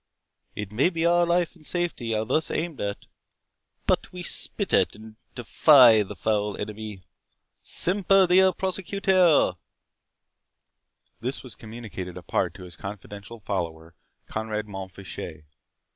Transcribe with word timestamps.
—It 0.55 0.71
may 0.71 0.89
be 0.89 1.05
our 1.05 1.27
life 1.27 1.55
and 1.55 1.63
safety 1.63 2.15
are 2.15 2.25
thus 2.25 2.49
aimed 2.49 2.81
at; 2.81 3.05
but 3.85 4.11
we 4.11 4.23
spit 4.23 4.73
at 4.73 4.95
and 4.95 5.15
defy 5.35 6.01
the 6.01 6.15
foul 6.15 6.57
enemy. 6.57 7.03
'Semper 7.61 8.25
Leo 8.25 8.51
percutiatur!'" 8.51 9.57
This 11.19 11.43
was 11.43 11.53
communicated 11.53 12.17
apart 12.17 12.55
to 12.55 12.63
his 12.63 12.75
confidential 12.75 13.39
follower, 13.41 13.93
Conrade 14.27 14.65
Mont 14.65 14.91
Fitchet. 14.91 15.43